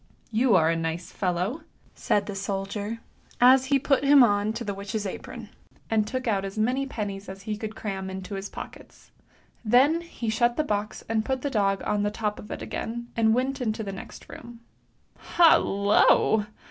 "You 0.41 0.55
are 0.55 0.71
a 0.71 0.75
nice 0.75 1.11
fellow!" 1.11 1.61
said 2.07 2.25
the 2.25 2.33
soldier, 2.33 3.01
as 3.39 3.65
he 3.65 3.77
put 3.77 4.03
him 4.03 4.23
on 4.23 4.51
to 4.53 4.63
the 4.63 4.73
witch's 4.73 5.05
apron, 5.05 5.49
and 5.91 6.07
took 6.07 6.27
out 6.27 6.43
as 6.43 6.57
many 6.57 6.87
pennies 6.87 7.29
as 7.29 7.43
he 7.43 7.55
could 7.55 7.75
cram 7.75 8.09
into 8.09 8.33
his 8.33 8.49
pockets. 8.49 9.11
Then 9.63 10.01
he 10.01 10.27
shut 10.27 10.57
the 10.57 10.63
box, 10.63 11.03
and 11.07 11.23
put 11.23 11.43
the 11.43 11.51
dog 11.51 11.83
on 11.85 12.01
the 12.01 12.09
top 12.09 12.39
of 12.39 12.49
it 12.49 12.63
again, 12.63 13.09
and 13.15 13.35
went 13.35 13.61
into 13.61 13.83
the 13.83 13.93
next 13.93 14.27
room. 14.27 14.61
Hallo! 15.37 16.47